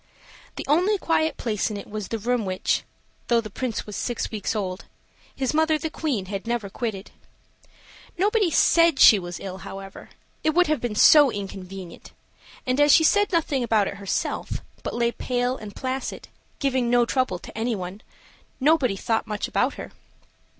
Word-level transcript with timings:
The 0.55 0.65
only 0.67 0.97
quiet 0.97 1.37
place 1.37 1.69
in 1.69 1.77
it 1.77 1.87
was 1.87 2.07
the 2.07 2.17
room 2.17 2.43
which, 2.43 2.81
though 3.27 3.39
the 3.39 3.51
Prince 3.51 3.85
was 3.85 3.95
six 3.95 4.31
weeks 4.31 4.55
old, 4.55 4.85
his 5.35 5.53
mother 5.53 5.77
the 5.77 5.91
Queen 5.91 6.25
had 6.25 6.47
never 6.47 6.71
quitted. 6.71 7.11
Nobody 8.17 8.49
said 8.49 8.97
she 8.97 9.19
was 9.19 9.39
ill, 9.39 9.59
however 9.59 10.09
it 10.43 10.55
would 10.55 10.65
have 10.65 10.81
been 10.81 10.95
so 10.95 11.29
inconvenient; 11.29 12.13
and 12.65 12.81
as 12.81 12.91
she 12.91 13.03
said 13.03 13.31
nothing 13.31 13.63
about 13.63 13.87
it 13.87 13.97
herself, 13.97 14.63
but 14.81 14.95
lay 14.95 15.11
pale 15.11 15.55
and 15.55 15.75
placid, 15.75 16.29
giving 16.57 16.89
no 16.89 17.05
trouble 17.05 17.37
to 17.37 17.55
anybody, 17.55 17.99
nobody 18.59 18.95
thought 18.95 19.27
much 19.27 19.47
about 19.47 19.75
her. 19.75 19.91